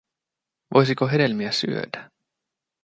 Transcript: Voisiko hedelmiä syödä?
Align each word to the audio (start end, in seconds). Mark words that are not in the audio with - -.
Voisiko 0.73 1.07
hedelmiä 1.11 1.51
syödä? 1.51 2.11